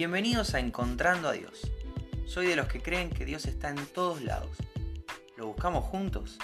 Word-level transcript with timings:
Bienvenidos 0.00 0.54
a 0.54 0.60
Encontrando 0.60 1.28
a 1.28 1.32
Dios. 1.32 1.70
Soy 2.24 2.46
de 2.46 2.56
los 2.56 2.68
que 2.68 2.80
creen 2.80 3.10
que 3.10 3.26
Dios 3.26 3.44
está 3.44 3.68
en 3.68 3.84
todos 3.84 4.22
lados. 4.22 4.56
¿Lo 5.36 5.48
buscamos 5.48 5.84
juntos? 5.84 6.38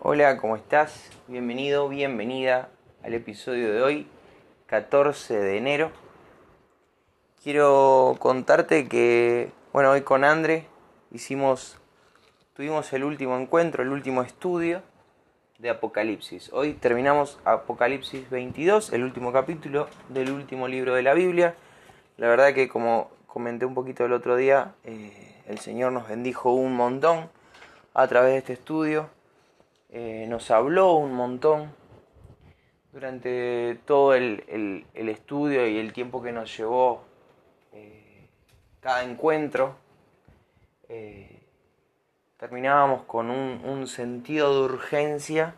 Hola, 0.00 0.38
¿cómo 0.38 0.56
estás? 0.56 1.08
Bienvenido, 1.28 1.88
bienvenida 1.88 2.68
al 3.04 3.14
episodio 3.14 3.72
de 3.72 3.80
hoy, 3.80 4.08
14 4.66 5.38
de 5.38 5.56
enero. 5.58 5.92
Quiero 7.44 8.16
contarte 8.18 8.88
que, 8.88 9.52
bueno, 9.72 9.92
hoy 9.92 10.00
con 10.00 10.24
André 10.24 10.66
hicimos, 11.12 11.78
tuvimos 12.54 12.92
el 12.92 13.04
último 13.04 13.38
encuentro, 13.38 13.84
el 13.84 13.90
último 13.90 14.20
estudio 14.22 14.82
de 15.58 15.70
Apocalipsis. 15.70 16.52
Hoy 16.52 16.74
terminamos 16.74 17.38
Apocalipsis 17.44 18.28
22, 18.30 18.92
el 18.92 19.04
último 19.04 19.32
capítulo 19.32 19.88
del 20.08 20.30
último 20.30 20.68
libro 20.68 20.94
de 20.94 21.02
la 21.02 21.14
Biblia. 21.14 21.54
La 22.16 22.28
verdad 22.28 22.52
que 22.54 22.68
como 22.68 23.10
comenté 23.26 23.64
un 23.64 23.74
poquito 23.74 24.04
el 24.04 24.12
otro 24.12 24.36
día, 24.36 24.74
eh, 24.84 25.42
el 25.46 25.58
Señor 25.58 25.92
nos 25.92 26.08
bendijo 26.08 26.52
un 26.52 26.74
montón 26.74 27.30
a 27.94 28.06
través 28.08 28.32
de 28.32 28.38
este 28.38 28.52
estudio. 28.54 29.08
Eh, 29.90 30.26
nos 30.28 30.50
habló 30.50 30.94
un 30.94 31.14
montón 31.14 31.72
durante 32.92 33.78
todo 33.84 34.14
el, 34.14 34.84
estudio 34.94 35.66
y 35.66 35.78
el 35.78 35.92
tiempo 35.92 36.22
que 36.22 36.32
nos 36.32 36.56
llevó 36.56 37.04
eh, 37.72 38.28
cada 38.80 39.04
encuentro. 39.04 39.76
Terminábamos 42.42 43.04
con 43.04 43.30
un 43.30 43.86
sentido 43.86 44.52
de 44.52 44.74
urgencia 44.74 45.54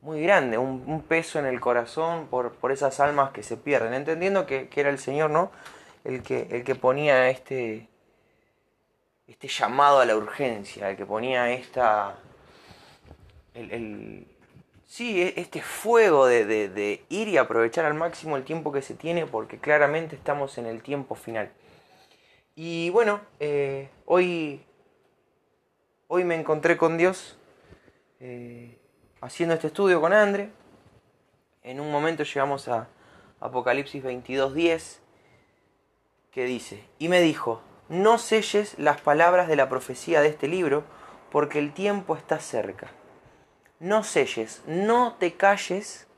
muy 0.00 0.22
grande, 0.22 0.56
un, 0.56 1.02
peso 1.02 1.38
en 1.38 1.44
el 1.44 1.60
corazón 1.60 2.28
por, 2.28 2.52
por, 2.52 2.72
esas 2.72 2.98
almas 3.00 3.32
que 3.32 3.42
se 3.42 3.58
pierden, 3.58 3.92
entendiendo 3.92 4.46
que, 4.46 4.70
era 4.74 4.88
el 4.88 4.98
Señor, 4.98 5.28
¿no? 5.28 5.52
El 6.02 6.22
que, 6.22 6.48
el 6.50 6.64
que 6.64 6.74
ponía 6.74 7.28
este, 7.28 7.88
este 9.28 9.48
llamado 9.48 10.00
a 10.00 10.06
la 10.06 10.16
urgencia, 10.16 10.88
el 10.88 10.96
que 10.96 11.04
ponía 11.04 11.52
esta, 11.52 12.16
el, 13.52 14.26
sí, 14.86 15.20
e, 15.20 15.34
este 15.36 15.60
fuego 15.60 16.24
de, 16.24 16.46
de, 16.46 17.04
ir 17.10 17.28
y 17.28 17.36
aprovechar 17.36 17.84
al 17.84 17.92
máximo 17.92 18.38
el 18.38 18.44
tiempo 18.44 18.72
que 18.72 18.80
se 18.80 18.94
tiene, 18.94 19.26
porque 19.26 19.58
claramente 19.58 20.16
estamos 20.16 20.56
en 20.56 20.64
el 20.64 20.82
tiempo 20.82 21.14
final. 21.14 21.50
Y 22.56 22.88
bueno, 22.90 23.20
eh, 23.38 23.90
hoy, 24.06 24.62
hoy 26.12 26.24
me 26.24 26.34
encontré 26.34 26.76
con 26.76 26.98
Dios. 26.98 27.38
Eh, 28.18 28.76
haciendo 29.20 29.54
este 29.54 29.68
estudio 29.68 30.00
con 30.00 30.12
Andre. 30.12 30.50
En 31.62 31.78
un 31.78 31.92
momento 31.92 32.24
llegamos 32.24 32.66
a 32.66 32.88
Apocalipsis 33.38 34.02
22.10, 34.02 34.98
que 36.32 36.44
dice, 36.44 36.84
y 36.98 37.08
me 37.08 37.20
dijo, 37.20 37.62
no 37.88 38.18
selles 38.18 38.76
las 38.76 39.00
palabras 39.00 39.46
de 39.46 39.54
la 39.54 39.68
profecía 39.68 40.20
de 40.20 40.28
este 40.28 40.48
libro, 40.48 40.82
porque 41.30 41.60
el 41.60 41.72
tiempo 41.72 42.16
está 42.16 42.40
cerca. 42.40 42.90
No 43.78 44.02
selles, 44.02 44.62
no 44.66 45.14
te 45.14 45.34
calles 45.34 46.08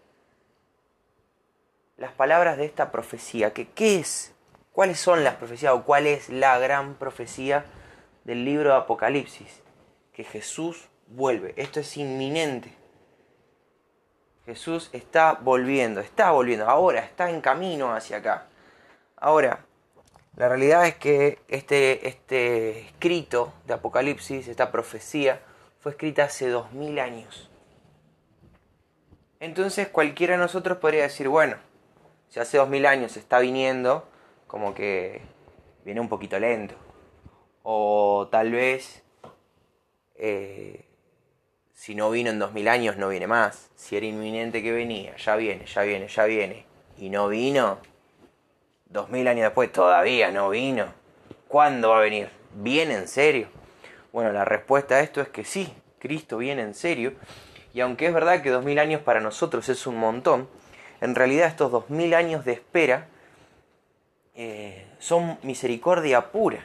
las 1.98 2.12
palabras 2.12 2.56
de 2.56 2.64
esta 2.64 2.90
profecía. 2.90 3.52
¿Qué 3.52 3.68
es? 3.98 4.34
¿Cuáles 4.72 4.98
son 4.98 5.22
las 5.22 5.34
profecías 5.34 5.74
o 5.74 5.84
cuál 5.84 6.06
es 6.06 6.30
la 6.30 6.58
gran 6.58 6.94
profecía 6.94 7.66
del 8.24 8.46
libro 8.46 8.70
de 8.70 8.76
Apocalipsis? 8.76 9.61
Que 10.12 10.24
Jesús 10.24 10.88
vuelve. 11.06 11.54
Esto 11.56 11.80
es 11.80 11.96
inminente. 11.96 12.74
Jesús 14.44 14.90
está 14.92 15.34
volviendo, 15.34 16.00
está 16.00 16.32
volviendo, 16.32 16.68
ahora 16.68 17.00
está 17.00 17.30
en 17.30 17.40
camino 17.40 17.94
hacia 17.94 18.16
acá. 18.16 18.48
Ahora, 19.16 19.64
la 20.36 20.48
realidad 20.48 20.86
es 20.86 20.96
que 20.96 21.38
este, 21.46 22.08
este 22.08 22.80
escrito 22.80 23.52
de 23.66 23.74
Apocalipsis, 23.74 24.48
esta 24.48 24.72
profecía, 24.72 25.40
fue 25.78 25.92
escrita 25.92 26.24
hace 26.24 26.48
dos 26.48 26.72
mil 26.72 26.98
años. 26.98 27.50
Entonces 29.38 29.88
cualquiera 29.88 30.34
de 30.34 30.38
nosotros 30.38 30.78
podría 30.78 31.02
decir, 31.02 31.28
bueno, 31.28 31.56
si 32.28 32.40
hace 32.40 32.56
dos 32.56 32.68
mil 32.68 32.86
años 32.86 33.16
está 33.16 33.40
viniendo, 33.40 34.08
como 34.46 34.74
que 34.74 35.20
viene 35.84 36.00
un 36.00 36.08
poquito 36.08 36.38
lento. 36.38 36.74
O 37.62 38.28
tal 38.30 38.52
vez 38.52 39.02
eh, 40.16 40.84
si 41.72 41.94
no 41.94 42.10
vino 42.10 42.30
en 42.30 42.38
2000 42.38 42.68
años, 42.68 42.96
no 42.96 43.08
viene 43.08 43.26
más. 43.26 43.70
Si 43.74 43.96
era 43.96 44.06
inminente 44.06 44.62
que 44.62 44.72
venía, 44.72 45.16
ya 45.16 45.36
viene, 45.36 45.66
ya 45.66 45.82
viene, 45.82 46.08
ya 46.08 46.24
viene. 46.24 46.66
Y 46.98 47.10
no 47.10 47.28
vino, 47.28 47.78
2000 48.86 49.28
años 49.28 49.42
después 49.44 49.72
todavía 49.72 50.30
no 50.30 50.50
vino. 50.50 50.86
¿Cuándo 51.48 51.90
va 51.90 51.98
a 51.98 52.02
venir? 52.02 52.28
¿Viene 52.54 52.94
en 52.94 53.08
serio? 53.08 53.48
Bueno, 54.12 54.32
la 54.32 54.44
respuesta 54.44 54.96
a 54.96 55.00
esto 55.00 55.20
es 55.20 55.28
que 55.28 55.44
sí, 55.44 55.72
Cristo 55.98 56.38
viene 56.38 56.62
en 56.62 56.74
serio. 56.74 57.14
Y 57.74 57.80
aunque 57.80 58.06
es 58.06 58.14
verdad 58.14 58.42
que 58.42 58.50
2000 58.50 58.78
años 58.78 59.00
para 59.00 59.20
nosotros 59.20 59.68
es 59.68 59.86
un 59.86 59.96
montón, 59.96 60.48
en 61.00 61.14
realidad 61.14 61.48
estos 61.48 61.72
2000 61.72 62.14
años 62.14 62.44
de 62.44 62.52
espera 62.52 63.08
eh, 64.34 64.86
son 64.98 65.38
misericordia 65.42 66.30
pura. 66.30 66.64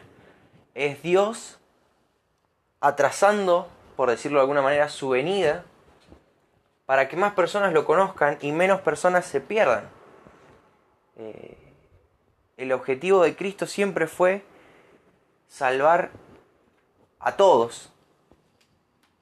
Es 0.75 1.01
Dios 1.01 1.59
atrasando 2.79 3.69
por 3.97 4.11
decirlo 4.11 4.37
de 4.37 4.41
alguna 4.41 4.61
manera, 4.61 4.87
su 4.89 5.09
venida 5.09 5.65
para 6.85 7.09
que 7.09 7.17
más 7.17 7.33
personas 7.33 7.73
lo 7.73 7.83
conozcan 7.83 8.37
y 8.41 8.51
menos 8.51 8.79
personas 8.79 9.25
se 9.25 9.41
pierdan. 9.41 9.89
Eh, 11.17 11.57
el 12.57 12.71
objetivo 12.71 13.23
de 13.23 13.35
Cristo 13.35 13.65
siempre 13.65 14.05
fue 14.07 14.45
salvar 15.47 16.11
a 17.19 17.35
todos, 17.35 17.91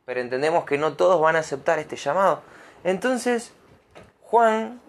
pero 0.03 0.19
entendemos 0.19 0.66
que 0.66 0.77
no 0.77 0.97
todos 0.97 1.22
van 1.22 1.37
a 1.37 1.39
aceptar 1.39 1.79
este 1.79 1.95
llamado. 1.95 2.43
Entonces, 2.83 3.53
Juan 4.23 4.81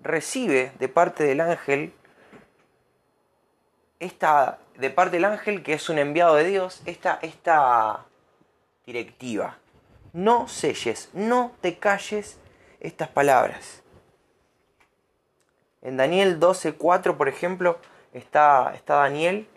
recibe 0.00 0.72
de 0.78 0.88
parte 0.88 1.24
del 1.24 1.42
ángel 1.42 1.92
esta 4.00 4.58
de 4.78 4.90
parte 4.90 5.16
del 5.16 5.24
ángel 5.24 5.62
que 5.62 5.74
es 5.74 5.88
un 5.88 5.98
enviado 5.98 6.36
de 6.36 6.44
Dios, 6.44 6.82
esta, 6.86 7.18
esta 7.20 8.06
directiva. 8.86 9.58
No 10.12 10.48
selles, 10.48 11.10
no 11.12 11.52
te 11.60 11.78
calles 11.78 12.38
estas 12.80 13.08
palabras. 13.08 13.82
En 15.82 15.96
Daniel 15.96 16.38
12.4, 16.38 17.16
por 17.16 17.28
ejemplo, 17.28 17.78
está, 18.12 18.72
está 18.74 18.94
Daniel 18.94 19.48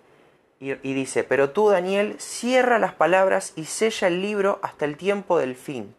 y, 0.60 0.72
y 0.72 0.94
dice, 0.94 1.24
pero 1.24 1.52
tú, 1.52 1.70
Daniel, 1.70 2.20
cierra 2.20 2.80
las 2.80 2.94
palabras 2.94 3.54
y 3.56 3.66
sella 3.66 4.08
el 4.08 4.22
libro 4.22 4.60
hasta 4.64 4.86
el 4.86 4.98
tiempo 4.98 5.38
del 5.38 5.56
fin. 5.56 5.96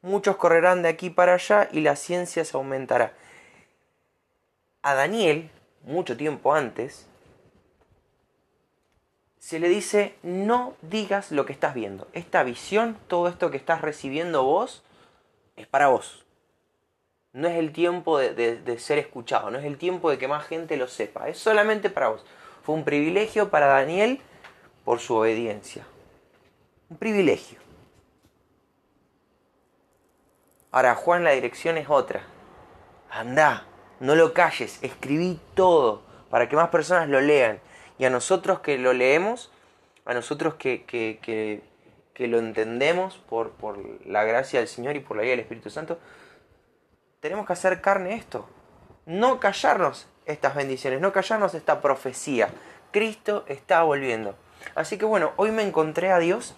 Muchos 0.00 0.36
correrán 0.36 0.82
de 0.82 0.88
aquí 0.88 1.10
para 1.10 1.34
allá 1.34 1.68
y 1.70 1.80
la 1.80 1.94
ciencia 1.94 2.44
se 2.44 2.56
aumentará. 2.56 3.12
A 4.82 4.94
Daniel, 4.94 5.48
mucho 5.84 6.16
tiempo 6.16 6.54
antes, 6.54 7.08
se 9.42 9.58
le 9.58 9.68
dice 9.68 10.14
no 10.22 10.74
digas 10.82 11.32
lo 11.32 11.44
que 11.44 11.52
estás 11.52 11.74
viendo. 11.74 12.06
Esta 12.12 12.44
visión, 12.44 12.96
todo 13.08 13.26
esto 13.26 13.50
que 13.50 13.56
estás 13.56 13.80
recibiendo 13.80 14.44
vos, 14.44 14.84
es 15.56 15.66
para 15.66 15.88
vos. 15.88 16.24
No 17.32 17.48
es 17.48 17.56
el 17.56 17.72
tiempo 17.72 18.18
de, 18.18 18.78
ser 18.78 18.98
escuchado, 18.98 19.50
no 19.50 19.58
es 19.58 19.64
el 19.64 19.78
tiempo 19.78 20.10
de 20.10 20.18
que 20.18 20.28
más 20.28 20.46
gente 20.46 20.76
lo 20.76 20.86
sepa, 20.86 21.28
es 21.28 21.38
solamente 21.38 21.90
para 21.90 22.10
vos. 22.10 22.24
Fue 22.62 22.76
un 22.76 22.84
privilegio 22.84 23.50
para 23.50 23.66
Daniel 23.66 24.20
por 24.84 25.00
su 25.00 25.16
obediencia. 25.16 25.84
Un 26.88 26.98
privilegio. 26.98 27.58
Ahora 30.70 30.94
Juan 30.94 31.24
la 31.24 31.32
dirección 31.32 31.78
es 31.78 31.90
otra. 31.90 32.22
Anda, 33.10 33.66
no 33.98 34.14
lo 34.14 34.34
calles, 34.34 34.78
escribí 34.82 35.40
todo 35.54 36.02
para 36.30 36.48
que 36.48 36.54
más 36.54 36.68
personas 36.68 37.08
lo 37.08 37.20
lean 37.20 37.58
y 38.02 38.04
a 38.04 38.10
nosotros 38.10 38.58
que 38.58 38.78
lo 38.78 38.92
leemos, 38.92 39.52
a 40.04 40.12
nosotros 40.12 40.54
que, 40.54 40.82
que, 40.84 41.62
lo 42.18 42.40
entendemos 42.40 43.18
por, 43.28 43.52
por, 43.52 43.78
la 44.04 44.24
gracia 44.24 44.58
del 44.58 44.66
Señor 44.66 44.96
y 44.96 45.00
por 45.00 45.16
la 45.16 45.22
guía 45.22 45.30
del 45.30 45.40
Espíritu 45.40 45.70
Santo, 45.70 46.00
tenemos 47.20 47.46
que 47.46 47.52
hacer 47.52 47.80
carne 47.80 48.16
esto. 48.16 48.48
No 49.06 49.38
callarnos 49.38 50.08
estas 50.26 50.56
bendiciones, 50.56 51.00
no 51.00 51.12
callarnos 51.12 51.54
esta 51.54 51.80
profecía. 51.80 52.48
Cristo 52.90 53.44
está 53.46 53.84
volviendo. 53.84 54.34
Así 54.74 54.98
que 54.98 55.04
bueno, 55.04 55.30
hoy 55.36 55.52
me 55.52 55.62
encontré 55.62 56.10
a 56.10 56.18
Dios 56.18 56.56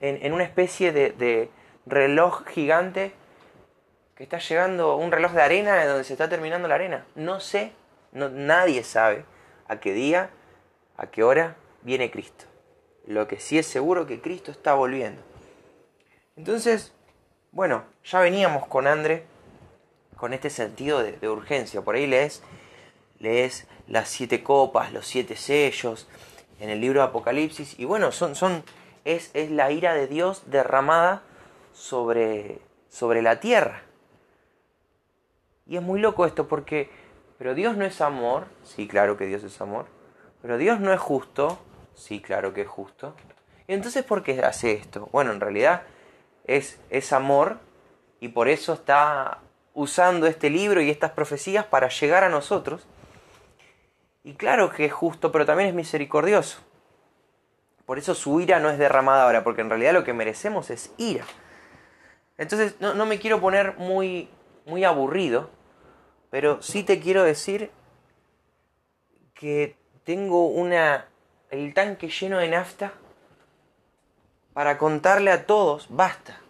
en, 0.00 0.30
una 0.34 0.44
especie 0.44 0.92
de, 0.92 1.48
reloj 1.86 2.46
gigante 2.48 3.14
que 4.14 4.24
está 4.24 4.40
llegando, 4.40 4.96
un 4.96 5.10
reloj 5.10 5.32
de 5.32 5.40
arena 5.40 5.86
donde 5.86 6.04
se 6.04 6.12
está 6.12 6.28
terminando 6.28 6.68
la 6.68 6.74
arena. 6.74 7.06
No 7.14 7.40
sé, 7.40 7.72
no, 8.12 8.28
nadie 8.28 8.84
sabe 8.84 9.24
a 9.68 9.80
qué 9.80 9.94
día, 9.94 10.28
a 10.96 11.06
qué 11.08 11.22
hora 11.22 11.56
viene 11.82 12.10
Cristo. 12.10 12.44
Lo 13.06 13.28
que 13.28 13.38
sí 13.38 13.58
es 13.58 13.66
seguro 13.66 14.06
que 14.06 14.20
Cristo 14.20 14.50
está 14.50 14.74
volviendo. 14.74 15.22
Entonces, 16.36 16.92
bueno, 17.52 17.84
ya 18.04 18.20
veníamos 18.20 18.66
con 18.66 18.86
André 18.86 19.24
con 20.16 20.32
este 20.32 20.50
sentido 20.50 21.02
de, 21.02 21.28
urgencia. 21.28 21.82
Por 21.82 21.94
ahí 21.94 22.06
lees, 22.06 22.42
lees 23.18 23.66
las 23.86 24.08
siete 24.08 24.42
copas, 24.42 24.92
los 24.92 25.06
siete 25.06 25.36
sellos 25.36 26.08
en 26.58 26.70
el 26.70 26.80
libro 26.80 27.00
de 27.00 27.06
Apocalipsis 27.06 27.78
y 27.78 27.84
bueno, 27.84 28.12
son, 28.12 28.34
son, 28.34 28.64
es, 29.04 29.30
es 29.34 29.50
la 29.50 29.70
ira 29.70 29.94
de 29.94 30.06
Dios 30.06 30.42
derramada 30.46 31.22
sobre, 31.72 32.58
sobre 32.88 33.22
la 33.22 33.40
tierra. 33.40 33.82
Y 35.66 35.76
es 35.76 35.82
muy 35.82 36.00
loco 36.00 36.26
esto 36.26 36.48
porque, 36.48 36.90
pero 37.38 37.54
Dios 37.54 37.76
no 37.76 37.84
es 37.84 38.00
amor, 38.00 38.46
sí, 38.64 38.88
claro 38.88 39.16
que 39.16 39.26
Dios 39.26 39.42
es 39.44 39.60
amor, 39.60 39.86
pero 40.42 40.58
Dios 40.58 40.80
no 40.80 40.92
es 40.92 41.00
justo, 41.00 41.58
sí, 41.94 42.20
claro 42.20 42.52
que 42.52 42.62
es 42.62 42.68
justo. 42.68 43.14
Y 43.66 43.74
entonces, 43.74 44.04
¿por 44.04 44.22
qué 44.22 44.40
hace 44.42 44.72
esto? 44.72 45.08
Bueno, 45.12 45.32
en 45.32 45.40
realidad 45.40 45.82
es, 46.44 46.78
es 46.90 47.12
amor 47.12 47.58
y 48.20 48.28
por 48.28 48.48
eso 48.48 48.74
está 48.74 49.40
usando 49.74 50.26
este 50.26 50.50
libro 50.50 50.80
y 50.80 50.90
estas 50.90 51.10
profecías 51.10 51.64
para 51.66 51.88
llegar 51.88 52.24
a 52.24 52.28
nosotros. 52.28 52.86
Y 54.24 54.34
claro 54.34 54.70
que 54.70 54.86
es 54.86 54.92
justo, 54.92 55.30
pero 55.32 55.46
también 55.46 55.68
es 55.68 55.74
misericordioso. 55.74 56.60
Por 57.84 57.98
eso 57.98 58.14
su 58.14 58.40
ira 58.40 58.58
no 58.58 58.70
es 58.70 58.78
derramada 58.78 59.24
ahora, 59.24 59.44
porque 59.44 59.60
en 59.60 59.70
realidad 59.70 59.92
lo 59.92 60.02
que 60.02 60.12
merecemos 60.12 60.70
es 60.70 60.92
ira. 60.96 61.24
Entonces 62.38 62.76
no, 62.80 62.94
no 62.94 63.06
me 63.06 63.18
quiero 63.18 63.40
poner 63.40 63.76
muy, 63.78 64.28
muy 64.64 64.84
aburrido, 64.84 65.50
pero 66.30 66.60
sí 66.62 66.82
te 66.82 67.00
quiero 67.00 67.22
decir 67.22 67.70
que 69.34 69.76
tengo 70.06 70.46
una 70.46 71.06
el 71.50 71.74
tanque 71.74 72.08
lleno 72.08 72.38
de 72.38 72.48
nafta 72.48 72.92
para 74.54 74.78
contarle 74.78 75.32
a 75.32 75.46
todos, 75.46 75.88
basta. 75.90 76.40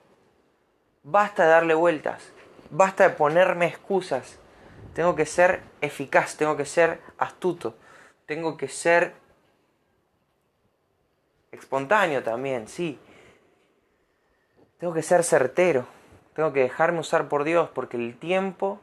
Basta 1.02 1.44
de 1.44 1.48
darle 1.48 1.74
vueltas. 1.74 2.32
Basta 2.70 3.08
de 3.08 3.14
ponerme 3.14 3.66
excusas. 3.66 4.38
Tengo 4.94 5.16
que 5.16 5.26
ser 5.26 5.62
eficaz, 5.80 6.36
tengo 6.36 6.56
que 6.56 6.66
ser 6.66 7.00
astuto, 7.18 7.74
tengo 8.26 8.56
que 8.56 8.68
ser 8.68 9.14
espontáneo 11.50 12.22
también, 12.22 12.68
sí. 12.68 12.98
Tengo 14.78 14.92
que 14.92 15.02
ser 15.02 15.24
certero, 15.24 15.86
tengo 16.34 16.52
que 16.52 16.60
dejarme 16.60 17.00
usar 17.00 17.28
por 17.28 17.44
Dios 17.44 17.70
porque 17.74 17.96
el 17.96 18.18
tiempo 18.18 18.80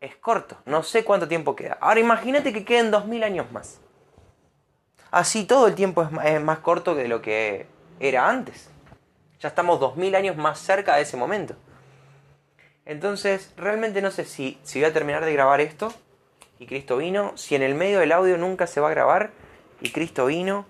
es 0.00 0.16
corto. 0.16 0.56
No 0.66 0.82
sé 0.82 1.04
cuánto 1.04 1.28
tiempo 1.28 1.56
queda. 1.56 1.78
Ahora 1.80 2.00
imagínate 2.00 2.52
que 2.52 2.64
queden 2.64 2.90
dos 2.90 3.06
mil 3.06 3.22
años 3.24 3.50
más. 3.52 3.80
Así 5.10 5.44
todo 5.44 5.66
el 5.66 5.74
tiempo 5.74 6.02
es 6.24 6.42
más 6.42 6.58
corto 6.58 6.94
que 6.96 7.08
lo 7.08 7.22
que 7.22 7.66
era 8.00 8.28
antes. 8.28 8.70
Ya 9.40 9.48
estamos 9.48 9.80
dos 9.80 9.96
mil 9.96 10.14
años 10.14 10.36
más 10.36 10.58
cerca 10.58 10.96
de 10.96 11.02
ese 11.02 11.16
momento. 11.16 11.54
Entonces, 12.84 13.52
realmente 13.56 14.00
no 14.00 14.10
sé 14.10 14.24
si, 14.24 14.58
si 14.62 14.80
voy 14.80 14.88
a 14.88 14.92
terminar 14.92 15.24
de 15.24 15.32
grabar 15.32 15.60
esto 15.60 15.92
y 16.58 16.66
Cristo 16.66 16.96
vino, 16.96 17.36
si 17.36 17.54
en 17.54 17.62
el 17.62 17.74
medio 17.74 17.98
del 17.98 18.12
audio 18.12 18.38
nunca 18.38 18.66
se 18.66 18.80
va 18.80 18.88
a 18.88 18.92
grabar 18.92 19.32
y 19.80 19.90
Cristo 19.90 20.26
vino, 20.26 20.66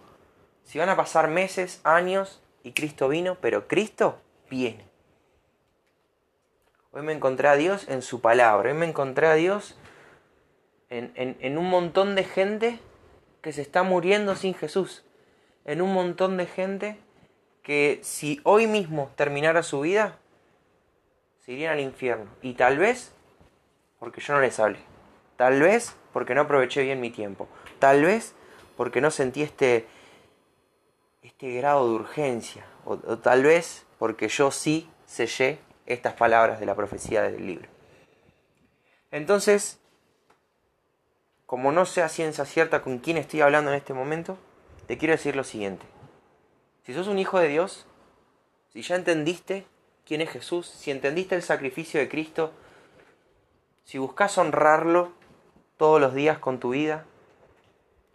si 0.64 0.78
van 0.78 0.88
a 0.88 0.96
pasar 0.96 1.28
meses, 1.28 1.81
años 1.84 2.43
y 2.62 2.73
Cristo 2.73 3.08
vino, 3.08 3.37
pero 3.40 3.69
Cristo 3.69 4.19
viene. 4.50 4.85
Hoy 6.96 7.02
me 7.02 7.12
encontré 7.12 7.48
a 7.48 7.56
Dios 7.56 7.87
en 7.90 8.00
su 8.00 8.22
palabra. 8.22 8.70
Hoy 8.70 8.75
me 8.75 8.87
encontré 8.87 9.26
a 9.26 9.34
Dios 9.34 9.76
en, 10.88 11.58
un 11.58 11.69
montón 11.69 12.14
de 12.14 12.25
gente 12.25 12.81
que 13.43 13.52
se 13.52 13.60
está 13.60 13.82
muriendo 13.82 14.34
sin 14.34 14.54
Jesús. 14.54 15.04
En 15.66 15.82
un 15.82 15.93
montón 15.93 16.38
de 16.38 16.46
gente 16.46 16.98
que 17.62 18.00
si 18.02 18.40
hoy 18.44 18.66
mismo 18.66 19.10
terminara 19.14 19.62
su 19.62 19.82
vida, 19.82 20.16
se 21.44 21.52
irían 21.52 21.75
al 21.75 21.81
infierno. 21.81 22.31
Y 22.40 22.54
tal 22.54 22.78
vez 22.78 23.12
porque 23.99 24.22
yo 24.22 24.32
no 24.32 24.40
les 24.40 24.58
hablé. 24.58 24.78
Tal 25.37 25.60
vez 25.60 25.94
porque 26.14 26.34
no 26.34 26.40
aproveché 26.40 26.82
bien 26.82 27.02
mi 27.02 27.10
tiempo. 27.10 27.46
Tal 27.78 28.06
vez 28.06 28.34
porque 28.75 29.02
no 29.02 29.10
sentí 29.10 29.42
este, 29.42 29.87
este 31.20 31.52
grado 31.56 31.90
de 31.90 31.94
urgencia. 31.94 32.64
o 32.87 32.96
tal 33.19 33.42
vez 33.42 33.84
porque 33.99 34.28
yo 34.28 34.50
sí 34.50 34.88
sellé 35.04 35.65
estas 35.86 36.14
palabras 36.14 36.60
de 36.60 36.66
la 36.66 36.74
profecía 36.74 37.22
del 37.22 37.46
libro. 37.46 37.68
Entonces, 39.10 39.78
como 41.46 41.72
no 41.72 41.86
sea 41.86 42.08
ciencia 42.08 42.44
cierta 42.44 42.82
con 42.82 42.98
quién 42.98 43.16
estoy 43.16 43.40
hablando 43.40 43.70
en 43.70 43.76
este 43.76 43.94
momento, 43.94 44.36
te 44.86 44.98
quiero 44.98 45.12
decir 45.12 45.36
lo 45.36 45.44
siguiente. 45.44 45.86
Si 46.84 46.92
sos 46.92 47.08
un 47.08 47.18
hijo 47.18 47.38
de 47.38 47.48
Dios, 47.48 47.86
si 48.72 48.82
ya 48.82 48.96
entendiste 48.96 49.66
quién 50.04 50.20
es 50.20 50.30
Jesús, 50.30 50.66
si 50.66 50.90
entendiste 50.90 51.34
el 51.34 51.42
sacrificio 51.42 51.98
de 52.00 52.08
Cristo, 52.08 52.52
si 53.84 53.98
buscas 53.98 54.38
honrarlo 54.38 55.12
todos 55.76 56.00
los 56.00 56.14
días 56.14 56.38
con 56.38 56.58
tu 56.58 56.70
vida, 56.70 57.04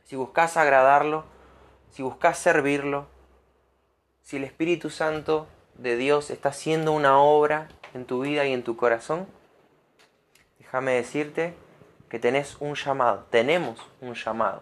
si 0.03 0.15
buscas 0.15 0.57
agradarlo, 0.57 1.25
si 1.89 2.03
buscas 2.03 2.37
servirlo, 2.37 3.07
si 4.21 4.37
el 4.37 4.43
Espíritu 4.43 4.89
Santo 4.89 5.47
de 5.81 5.97
Dios 5.97 6.29
está 6.29 6.49
haciendo 6.49 6.91
una 6.91 7.19
obra 7.19 7.67
en 7.95 8.05
tu 8.05 8.21
vida 8.21 8.45
y 8.45 8.53
en 8.53 8.63
tu 8.63 8.77
corazón, 8.77 9.25
déjame 10.59 10.91
decirte 10.93 11.55
que 12.07 12.19
tenés 12.19 12.57
un 12.59 12.75
llamado, 12.75 13.25
tenemos 13.31 13.79
un 13.99 14.13
llamado, 14.13 14.61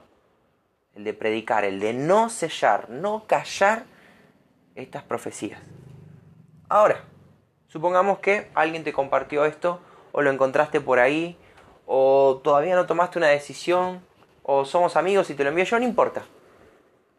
el 0.95 1.03
de 1.03 1.13
predicar, 1.13 1.65
el 1.65 1.81
de 1.81 1.93
no 1.93 2.29
sellar, 2.29 2.89
no 2.89 3.25
callar 3.27 3.83
estas 4.75 5.03
profecías. 5.03 5.59
Ahora, 6.69 7.03
supongamos 7.67 8.19
que 8.19 8.49
alguien 8.55 8.85
te 8.85 8.93
compartió 8.93 9.43
esto 9.43 9.81
o 10.13 10.21
lo 10.21 10.31
encontraste 10.31 10.79
por 10.79 10.99
ahí 10.99 11.37
o 11.85 12.39
todavía 12.41 12.75
no 12.75 12.85
tomaste 12.85 13.17
una 13.17 13.27
decisión 13.27 14.01
o 14.43 14.63
somos 14.63 14.95
amigos 14.95 15.29
y 15.29 15.33
te 15.33 15.43
lo 15.43 15.49
envío 15.49 15.65
yo, 15.65 15.79
no 15.79 15.85
importa. 15.85 16.23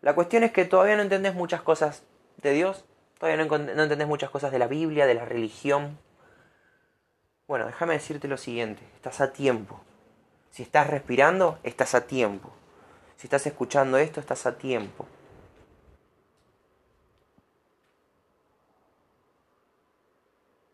La 0.01 0.15
cuestión 0.15 0.43
es 0.43 0.53
que 0.53 0.65
todavía 0.65 0.97
no 0.97 1.03
entendés 1.03 1.35
muchas 1.35 1.61
cosas 1.61 2.03
de 2.39 2.53
Dios 2.53 2.87
Todavía 3.21 3.45
no, 3.45 3.59
no 3.59 3.83
entendés 3.83 4.09
muchas 4.09 4.31
cosas 4.31 4.51
de 4.51 4.59
la 4.59 4.67
Biblia, 4.67 5.05
de 5.05 5.13
la 5.13 5.27
religión. 5.27 5.99
Bueno, 7.47 7.67
déjame 7.67 7.93
decirte 7.93 8.29
lo 8.29 8.39
siguiente, 8.39 8.83
estás 8.95 9.21
a 9.21 9.31
tiempo. 9.31 9.79
Si 10.51 10.63
estás 10.63 10.87
respirando, 10.87 11.59
estás 11.63 11.95
a 11.95 12.07
tiempo. 12.07 12.51
Si 13.19 13.27
estás 13.27 13.47
escuchando 13.47 13.99
esto, 13.99 14.21
estás 14.21 14.47
a 14.47 14.57
tiempo. 14.57 15.07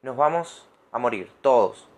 Nos 0.02 0.16
vamos 0.16 0.68
a 0.92 0.98
morir, 0.98 1.28
todos. 1.40 1.88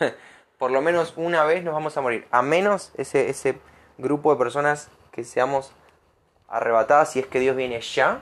Por 0.58 0.70
lo 0.70 0.82
menos 0.82 1.14
una 1.16 1.44
vez 1.44 1.64
nos 1.64 1.72
vamos 1.72 1.96
a 1.96 2.02
morir. 2.02 2.28
A 2.30 2.42
menos 2.42 2.92
ese, 2.98 3.30
ese 3.30 3.58
grupo 3.96 4.30
de 4.32 4.38
personas 4.38 4.90
que 5.12 5.24
seamos 5.24 5.72
arrebatadas 6.46 7.12
si 7.12 7.20
es 7.20 7.26
que 7.26 7.40
Dios 7.40 7.56
viene 7.56 7.80
ya 7.80 8.20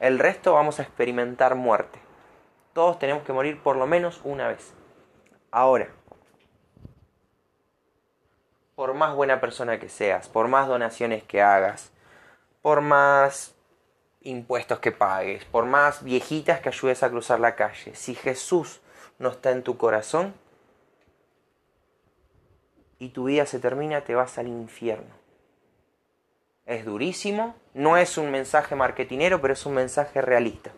el 0.00 0.18
resto 0.18 0.54
vamos 0.54 0.78
a 0.78 0.82
experimentar 0.82 1.54
muerte. 1.54 1.98
Todos 2.72 2.98
tenemos 2.98 3.22
que 3.22 3.32
morir 3.32 3.62
por 3.62 3.76
lo 3.76 3.86
menos 3.86 4.20
una 4.24 4.48
vez. 4.48 4.74
Ahora, 5.50 5.88
por 8.74 8.92
más 8.94 9.14
buena 9.14 9.40
persona 9.40 9.78
que 9.80 9.88
seas, 9.88 10.28
por 10.28 10.48
más 10.48 10.68
donaciones 10.68 11.22
que 11.24 11.40
hagas, 11.40 11.92
por 12.60 12.82
más 12.82 13.54
impuestos 14.20 14.80
que 14.80 14.92
pagues, 14.92 15.44
por 15.46 15.64
más 15.64 16.02
viejitas 16.02 16.60
que 16.60 16.68
ayudes 16.68 17.02
a 17.02 17.08
cruzar 17.08 17.40
la 17.40 17.54
calle, 17.54 17.94
si 17.94 18.14
Jesús 18.14 18.80
no 19.18 19.30
está 19.30 19.50
en 19.52 19.62
tu 19.62 19.78
corazón 19.78 20.34
y 22.98 23.10
tu 23.10 23.24
vida 23.24 23.46
se 23.46 23.58
termina, 23.58 24.02
te 24.02 24.14
vas 24.14 24.36
al 24.36 24.48
infierno 24.48 25.25
es 26.66 26.84
durísimo, 26.84 27.54
no 27.74 27.96
es 27.96 28.18
un 28.18 28.30
mensaje 28.30 28.74
marketinero, 28.74 29.40
pero 29.40 29.54
es 29.54 29.64
un 29.64 29.74
mensaje 29.74 30.20
realista. 30.20 30.72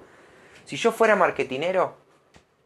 Si 0.65 0.77
yo 0.77 0.93
fuera 0.93 1.17
marketinero, 1.17 1.97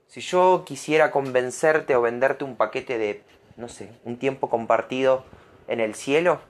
si 0.09 0.21
yo 0.21 0.65
quisiera 0.67 1.11
convencerte 1.11 1.95
o 1.95 2.03
venderte 2.03 2.45
un 2.45 2.57
paquete 2.57 2.99
de, 2.99 3.23
no 3.57 3.69
sé, 3.69 3.91
un 4.05 4.19
tiempo 4.19 4.51
compartido 4.51 5.25
en 5.69 5.81
el 5.81 5.95
cielo, 5.95 6.41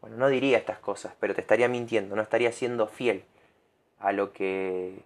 bueno, 0.00 0.16
no 0.16 0.28
diría 0.28 0.58
estas 0.58 0.78
cosas, 0.78 1.14
pero 1.18 1.34
te 1.34 1.40
estaría 1.40 1.68
mintiendo, 1.68 2.14
no 2.14 2.22
estaría 2.22 2.52
siendo 2.52 2.86
fiel 2.86 3.24
a 3.98 4.12
lo 4.12 4.32
que 4.32 5.02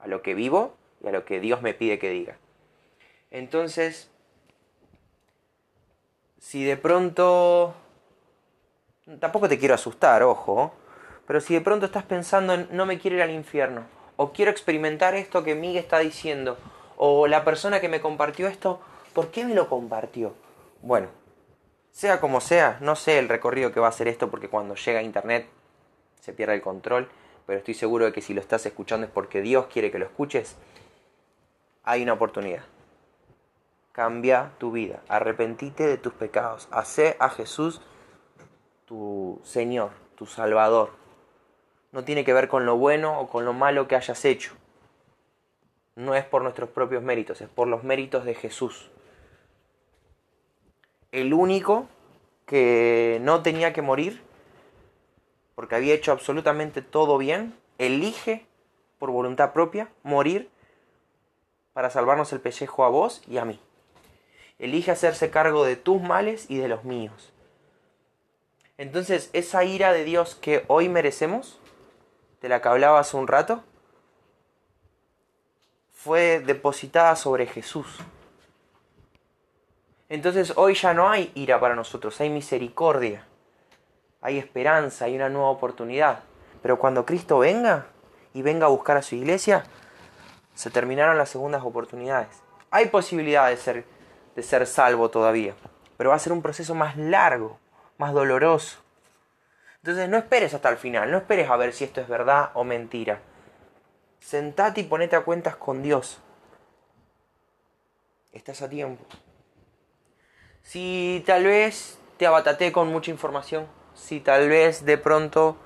a 0.00 0.06
lo 0.06 0.22
que 0.22 0.34
vivo 0.34 0.76
y 1.02 1.08
a 1.08 1.12
lo 1.12 1.24
que 1.24 1.40
Dios 1.40 1.62
me 1.62 1.74
pide 1.74 1.98
que 1.98 2.10
diga. 2.10 2.36
Entonces, 3.30 4.10
si 6.38 6.64
de 6.64 6.76
pronto 6.76 7.74
tampoco 9.20 9.48
te 9.48 9.58
quiero 9.58 9.74
asustar, 9.74 10.22
ojo, 10.22 10.72
pero 11.26 11.40
si 11.40 11.54
de 11.54 11.60
pronto 11.60 11.86
estás 11.86 12.04
pensando 12.04 12.54
en 12.54 12.68
no 12.70 12.86
me 12.86 12.98
quiero 12.98 13.16
ir 13.16 13.22
al 13.22 13.30
infierno, 13.30 13.86
o 14.16 14.32
quiero 14.32 14.50
experimentar 14.50 15.14
esto 15.14 15.44
que 15.44 15.54
Miguel 15.54 15.82
está 15.82 15.98
diciendo, 15.98 16.58
o 16.96 17.26
la 17.26 17.44
persona 17.44 17.80
que 17.80 17.88
me 17.88 18.00
compartió 18.00 18.48
esto, 18.48 18.80
¿por 19.14 19.30
qué 19.30 19.44
me 19.44 19.54
lo 19.54 19.68
compartió? 19.68 20.34
Bueno, 20.82 21.08
sea 21.90 22.20
como 22.20 22.40
sea, 22.40 22.78
no 22.80 22.96
sé 22.96 23.18
el 23.18 23.28
recorrido 23.28 23.72
que 23.72 23.80
va 23.80 23.86
a 23.86 23.90
hacer 23.90 24.08
esto 24.08 24.30
porque 24.30 24.48
cuando 24.48 24.74
llega 24.74 25.00
a 25.00 25.02
internet 25.02 25.48
se 26.20 26.32
pierde 26.32 26.54
el 26.54 26.62
control, 26.62 27.08
pero 27.46 27.58
estoy 27.58 27.74
seguro 27.74 28.04
de 28.04 28.12
que 28.12 28.20
si 28.20 28.34
lo 28.34 28.40
estás 28.40 28.66
escuchando 28.66 29.06
es 29.06 29.12
porque 29.12 29.40
Dios 29.40 29.66
quiere 29.66 29.90
que 29.90 29.98
lo 29.98 30.04
escuches. 30.04 30.56
Hay 31.84 32.02
una 32.02 32.12
oportunidad. 32.12 32.62
cambia 33.92 34.52
tu 34.58 34.70
vida, 34.70 35.00
arrepentite 35.08 35.86
de 35.86 35.96
tus 35.96 36.12
pecados, 36.12 36.68
hace 36.70 37.16
a 37.18 37.30
Jesús 37.30 37.80
tu 38.88 39.38
Señor, 39.44 39.90
tu 40.16 40.24
Salvador. 40.24 40.90
No 41.92 42.04
tiene 42.04 42.24
que 42.24 42.32
ver 42.32 42.48
con 42.48 42.64
lo 42.64 42.78
bueno 42.78 43.20
o 43.20 43.28
con 43.28 43.44
lo 43.44 43.52
malo 43.52 43.86
que 43.86 43.96
hayas 43.96 44.24
hecho. 44.24 44.54
No 45.94 46.14
es 46.14 46.24
por 46.24 46.42
nuestros 46.42 46.70
propios 46.70 47.02
méritos, 47.02 47.42
es 47.42 47.48
por 47.50 47.68
los 47.68 47.84
méritos 47.84 48.24
de 48.24 48.34
Jesús. 48.34 48.90
El 51.12 51.34
único 51.34 51.86
que 52.46 53.18
no 53.20 53.42
tenía 53.42 53.74
que 53.74 53.82
morir, 53.82 54.22
porque 55.54 55.74
había 55.74 55.94
hecho 55.94 56.12
absolutamente 56.12 56.80
todo 56.80 57.18
bien, 57.18 57.54
elige 57.76 58.46
por 58.98 59.10
voluntad 59.10 59.52
propia 59.52 59.90
morir 60.02 60.50
para 61.74 61.90
salvarnos 61.90 62.32
el 62.32 62.40
pellejo 62.40 62.84
a 62.84 62.88
vos 62.88 63.22
y 63.26 63.36
a 63.36 63.44
mí. 63.44 63.60
Elige 64.58 64.90
hacerse 64.92 65.30
cargo 65.30 65.64
de 65.64 65.76
tus 65.76 66.00
males 66.00 66.46
y 66.48 66.56
de 66.56 66.68
los 66.68 66.84
míos. 66.84 67.32
Entonces, 68.78 69.28
esa 69.32 69.64
ira 69.64 69.92
de 69.92 70.04
Dios 70.04 70.36
que 70.36 70.64
hoy 70.68 70.88
merecemos, 70.88 71.60
de 72.40 72.48
la 72.48 72.62
que 72.62 72.68
hablaba 72.68 73.00
hace 73.00 73.16
un 73.16 73.26
rato, 73.26 73.64
fue 75.92 76.40
depositada 76.40 77.16
sobre 77.16 77.46
Jesús. 77.46 77.98
Entonces 80.08 80.52
hoy 80.56 80.74
ya 80.74 80.94
no 80.94 81.10
hay 81.10 81.32
ira 81.34 81.60
para 81.60 81.74
nosotros, 81.74 82.18
hay 82.20 82.30
misericordia, 82.30 83.26
hay 84.22 84.38
esperanza, 84.38 85.04
hay 85.04 85.16
una 85.16 85.28
nueva 85.28 85.50
oportunidad. 85.50 86.20
Pero 86.62 86.78
cuando 86.78 87.04
Cristo 87.04 87.40
venga 87.40 87.86
y 88.32 88.42
venga 88.42 88.66
a 88.66 88.70
buscar 88.70 88.96
a 88.96 89.02
su 89.02 89.16
iglesia, 89.16 89.64
se 90.54 90.70
terminaron 90.70 91.18
las 91.18 91.28
segundas 91.28 91.62
oportunidades. 91.62 92.28
Hay 92.70 92.86
posibilidad 92.86 93.48
de 93.48 93.56
ser, 93.56 93.84
de 94.34 94.42
ser 94.42 94.66
salvo 94.66 95.10
todavía, 95.10 95.54
pero 95.96 96.10
va 96.10 96.16
a 96.16 96.20
ser 96.20 96.32
un 96.32 96.42
proceso 96.42 96.74
más 96.74 96.96
largo, 96.96 97.58
más 97.98 98.14
doloroso. 98.14 98.78
Entonces 99.82 100.08
no 100.08 100.16
esperes 100.16 100.54
hasta 100.54 100.70
el 100.70 100.76
final, 100.76 101.10
no 101.10 101.18
esperes 101.18 101.50
a 101.50 101.56
ver 101.56 101.72
si 101.72 101.84
esto 101.84 102.00
es 102.00 102.08
verdad 102.08 102.50
o 102.54 102.64
mentira. 102.64 103.20
Sentate 104.20 104.80
y 104.80 104.84
ponete 104.84 105.16
a 105.16 105.22
cuentas 105.22 105.56
con 105.56 105.82
Dios. 105.82 106.18
Estás 108.32 108.62
a 108.62 108.68
tiempo. 108.68 109.04
Si 110.62 111.22
tal 111.26 111.44
vez 111.44 111.98
te 112.18 112.26
abataté 112.26 112.72
con 112.72 112.88
mucha 112.88 113.10
información, 113.10 113.66
si 113.94 114.20
tal 114.20 114.48
vez 114.48 114.84
de 114.84 114.98
pronto 114.98 115.56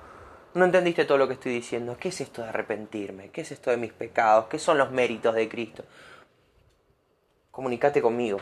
no 0.53 0.65
entendiste 0.65 1.05
todo 1.05 1.17
lo 1.17 1.27
que 1.27 1.33
estoy 1.33 1.51
diciendo, 1.51 1.97
¿qué 1.99 2.09
es 2.09 2.21
esto 2.21 2.41
de 2.43 2.49
arrepentirme? 2.49 3.29
¿Qué 3.29 3.41
es 3.41 3.51
esto 3.51 3.71
de 3.71 3.77
mis 3.77 3.91
pecados? 3.91 4.45
¿Qué 4.45 4.59
son 4.59 4.77
los 4.77 4.91
méritos 4.91 5.33
de 5.35 5.49
Cristo? 5.49 5.83
Comunicate 7.51 8.01
conmigo. 8.01 8.39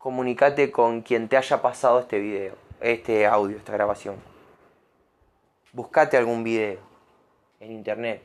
Comunicate 0.00 0.72
con 0.72 1.02
quien 1.02 1.28
te 1.28 1.36
haya 1.36 1.60
pasado 1.60 2.00
este 2.00 2.18
video, 2.20 2.54
este 2.80 3.26
audio, 3.26 3.58
esta 3.58 3.74
grabación. 3.74 4.16
Buscate 5.74 6.16
algún 6.16 6.42
video 6.42 6.78
en 7.60 7.70
internet. 7.72 8.22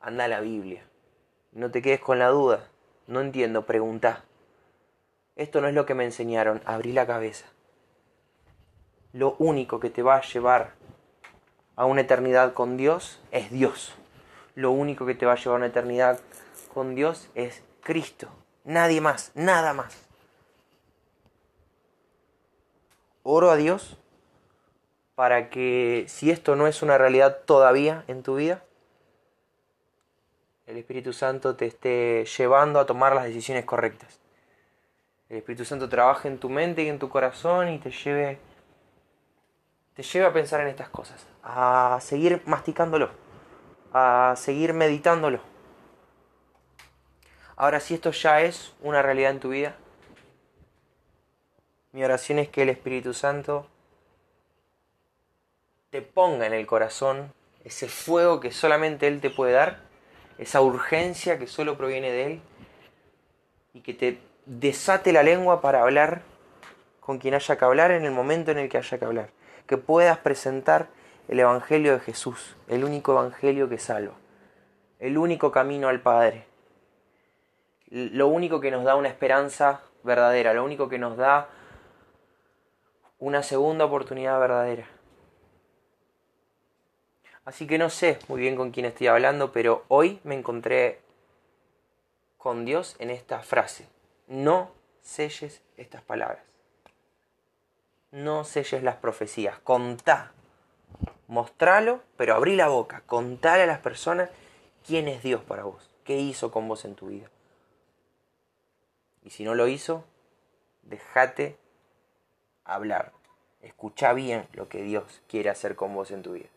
Anda 0.00 0.24
a 0.24 0.28
la 0.28 0.40
Biblia. 0.40 0.82
No 1.52 1.70
te 1.70 1.82
quedes 1.82 2.00
con 2.00 2.18
la 2.18 2.28
duda. 2.28 2.70
No 3.06 3.20
entiendo, 3.20 3.66
pregunta. 3.66 4.24
Esto 5.36 5.60
no 5.60 5.68
es 5.68 5.74
lo 5.74 5.84
que 5.84 5.94
me 5.94 6.06
enseñaron, 6.06 6.62
abrí 6.64 6.94
la 6.94 7.06
cabeza. 7.06 7.44
Lo 9.12 9.36
único 9.38 9.78
que 9.78 9.90
te 9.90 10.02
va 10.02 10.16
a 10.16 10.22
llevar 10.22 10.72
a 11.76 11.84
una 11.84 12.00
eternidad 12.00 12.54
con 12.54 12.78
Dios 12.78 13.20
es 13.30 13.50
Dios. 13.50 13.94
Lo 14.54 14.70
único 14.70 15.04
que 15.04 15.14
te 15.14 15.26
va 15.26 15.34
a 15.34 15.36
llevar 15.36 15.56
a 15.56 15.58
una 15.58 15.66
eternidad 15.66 16.18
con 16.72 16.94
Dios 16.94 17.28
es 17.34 17.62
Cristo. 17.82 18.30
Nadie 18.68 19.00
más, 19.00 19.32
nada 19.34 19.72
más. 19.72 19.96
Oro 23.22 23.50
a 23.50 23.56
Dios 23.56 23.96
para 25.14 25.48
que 25.48 26.04
si 26.06 26.30
esto 26.30 26.54
no 26.54 26.66
es 26.66 26.82
una 26.82 26.98
realidad 26.98 27.38
todavía 27.46 28.04
en 28.08 28.22
tu 28.22 28.36
vida, 28.36 28.62
el 30.66 30.76
Espíritu 30.76 31.14
Santo 31.14 31.56
te 31.56 31.64
esté 31.64 32.26
llevando 32.26 32.78
a 32.78 32.84
tomar 32.84 33.14
las 33.14 33.24
decisiones 33.24 33.64
correctas. 33.64 34.20
El 35.30 35.38
Espíritu 35.38 35.64
Santo 35.64 35.88
trabaje 35.88 36.28
en 36.28 36.36
tu 36.36 36.50
mente 36.50 36.82
y 36.82 36.88
en 36.88 36.98
tu 36.98 37.08
corazón 37.08 37.70
y 37.70 37.78
te 37.78 37.90
lleve 37.90 38.38
te 39.94 40.02
lleve 40.02 40.26
a 40.26 40.32
pensar 40.34 40.60
en 40.60 40.68
estas 40.68 40.90
cosas, 40.90 41.26
a 41.42 41.96
seguir 42.02 42.42
masticándolo, 42.44 43.08
a 43.94 44.34
seguir 44.36 44.74
meditándolo. 44.74 45.40
Ahora, 47.60 47.80
si 47.80 47.94
esto 47.94 48.12
ya 48.12 48.40
es 48.42 48.72
una 48.82 49.02
realidad 49.02 49.32
en 49.32 49.40
tu 49.40 49.48
vida, 49.48 49.74
mi 51.90 52.04
oración 52.04 52.38
es 52.38 52.48
que 52.48 52.62
el 52.62 52.68
Espíritu 52.68 53.14
Santo 53.14 53.66
te 55.90 56.00
ponga 56.00 56.46
en 56.46 56.52
el 56.52 56.68
corazón 56.68 57.32
ese 57.64 57.88
fuego 57.88 58.38
que 58.38 58.52
solamente 58.52 59.08
Él 59.08 59.20
te 59.20 59.30
puede 59.30 59.54
dar 59.54 59.80
esa 60.38 60.60
urgencia 60.60 61.40
que 61.40 61.48
solo 61.48 61.76
proviene 61.76 62.12
de 62.12 62.26
Él 62.26 62.40
y 63.74 63.80
que 63.80 63.92
te 63.92 64.20
desate 64.46 65.12
la 65.12 65.24
lengua 65.24 65.60
para 65.60 65.82
hablar 65.82 66.22
con 67.00 67.18
quien 67.18 67.34
haya 67.34 67.58
que 67.58 67.64
hablar 67.64 67.90
en 67.90 68.04
el 68.04 68.12
momento 68.12 68.52
en 68.52 68.58
el 68.58 68.68
que 68.68 68.78
haya 68.78 68.98
que 69.00 69.04
hablar. 69.04 69.30
Que 69.66 69.78
puedas 69.78 70.18
presentar 70.18 70.86
el 71.26 71.40
Evangelio 71.40 71.94
de 71.94 71.98
Jesús, 71.98 72.54
el 72.68 72.84
único 72.84 73.14
Evangelio 73.14 73.68
que 73.68 73.78
salva, 73.78 74.14
el 75.00 75.18
único 75.18 75.50
camino 75.50 75.88
al 75.88 76.00
Padre, 76.00 76.47
lo 77.90 78.28
único 78.28 78.60
que 78.60 78.70
nos 78.70 78.84
da 78.84 78.96
una 78.96 79.08
esperanza 79.08 79.80
verdadera, 80.02 80.54
lo 80.54 80.64
único 80.64 80.88
que 80.88 80.98
nos 80.98 81.16
da 81.16 81.48
una 83.18 83.42
segunda 83.42 83.84
oportunidad 83.84 84.38
verdadera. 84.38 84.86
Así 87.44 87.66
que 87.66 87.78
no 87.78 87.88
sé 87.88 88.18
muy 88.28 88.40
bien 88.40 88.56
con 88.56 88.70
quién 88.70 88.86
estoy 88.86 89.06
hablando, 89.06 89.52
pero 89.52 89.84
hoy 89.88 90.20
me 90.22 90.34
encontré 90.34 91.00
con 92.36 92.64
Dios 92.64 92.94
en 92.98 93.10
esta 93.10 93.40
frase. 93.40 93.88
No 94.26 94.70
selles 95.00 95.62
estas 95.76 96.02
palabras. 96.02 96.42
No 98.10 98.44
selles 98.44 98.82
las 98.82 98.96
profecías. 98.96 99.58
Contá. 99.60 100.32
Mostralo, 101.26 102.00
pero 102.16 102.34
abrí 102.34 102.54
la 102.54 102.68
boca. 102.68 103.02
Contale 103.06 103.62
a 103.62 103.66
las 103.66 103.80
personas 103.80 104.30
quién 104.86 105.08
es 105.08 105.22
Dios 105.22 105.42
para 105.42 105.64
vos. 105.64 105.90
¿Qué 106.04 106.16
hizo 106.16 106.50
con 106.50 106.68
vos 106.68 106.84
en 106.84 106.94
tu 106.94 107.08
vida? 107.08 107.30
Y 109.22 109.30
si 109.30 109.44
no 109.44 109.54
lo 109.54 109.68
hizo, 109.68 110.04
déjate 110.82 111.56
hablar. 112.64 113.12
Escucha 113.60 114.12
bien 114.12 114.46
lo 114.52 114.68
que 114.68 114.82
Dios 114.82 115.22
quiere 115.28 115.50
hacer 115.50 115.74
con 115.74 115.94
vos 115.94 116.10
en 116.10 116.22
tu 116.22 116.34
vida. 116.34 116.48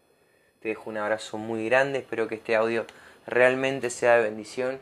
Te 0.60 0.70
dejo 0.70 0.90
un 0.90 0.98
abrazo 0.98 1.38
muy 1.38 1.66
grande, 1.66 2.00
espero 2.00 2.28
que 2.28 2.36
este 2.36 2.56
audio 2.56 2.86
realmente 3.26 3.90
sea 3.90 4.18
de 4.18 4.24
bendición, 4.24 4.80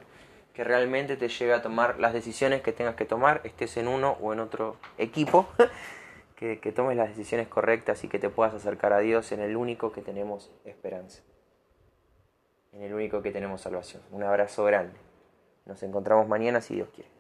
que 0.54 0.66
realmente 0.66 1.16
te 1.16 1.30
lleve 1.30 1.54
a 1.54 1.62
tomar 1.62 2.00
las 2.00 2.12
decisiones 2.12 2.62
que 2.62 2.74
tengas 2.74 2.96
que 2.96 3.06
tomar, 3.06 3.40
estés 3.46 3.78
en 3.78 3.88
uno 3.88 4.18
o 4.20 4.34
en 4.34 4.42
otro 4.42 4.76
equipo, 4.98 5.48
que, 6.36 6.60
que 6.60 6.74
tomes 6.74 6.98
las 6.98 7.10
decisiones 7.10 7.48
correctas 7.48 8.04
y 8.04 8.10
que 8.10 8.20
te 8.20 8.30
puedas 8.30 8.54
acercar 8.54 8.92
a 8.92 9.00
Dios 9.00 9.32
en 9.32 9.40
el 9.40 9.56
único 9.56 9.94
que 9.94 10.02
tenemos 10.02 10.52
esperanza, 10.66 11.22
en 12.74 12.82
el 12.82 12.94
único 12.94 13.22
que 13.22 13.32
tenemos 13.32 13.62
salvación. 13.62 14.02
Un 14.12 14.24
abrazo 14.24 14.66
grande. 14.66 14.98
Nos 15.66 15.82
encontramos 15.84 16.28
mañana 16.28 16.60
si 16.60 16.76
Dios 16.76 16.90
quiere. 16.94 17.19